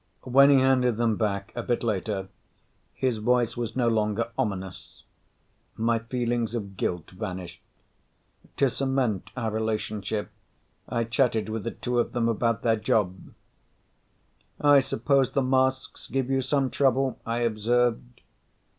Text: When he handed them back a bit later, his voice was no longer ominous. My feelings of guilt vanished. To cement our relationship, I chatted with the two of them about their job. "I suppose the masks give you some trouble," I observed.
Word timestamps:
When 0.23 0.49
he 0.49 0.57
handed 0.57 0.97
them 0.97 1.15
back 1.15 1.51
a 1.53 1.61
bit 1.61 1.83
later, 1.83 2.27
his 2.95 3.19
voice 3.19 3.55
was 3.55 3.75
no 3.75 3.87
longer 3.87 4.31
ominous. 4.35 5.03
My 5.75 5.99
feelings 5.99 6.55
of 6.55 6.75
guilt 6.75 7.11
vanished. 7.11 7.61
To 8.57 8.67
cement 8.67 9.29
our 9.37 9.51
relationship, 9.51 10.31
I 10.89 11.03
chatted 11.03 11.49
with 11.49 11.65
the 11.65 11.69
two 11.69 11.99
of 11.99 12.13
them 12.13 12.27
about 12.27 12.63
their 12.63 12.77
job. 12.77 13.15
"I 14.59 14.79
suppose 14.79 15.33
the 15.33 15.43
masks 15.43 16.07
give 16.07 16.31
you 16.31 16.41
some 16.41 16.71
trouble," 16.71 17.19
I 17.23 17.41
observed. 17.41 18.21